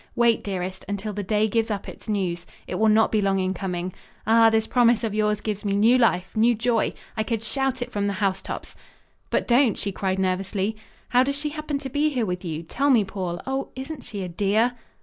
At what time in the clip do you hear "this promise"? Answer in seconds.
4.49-5.03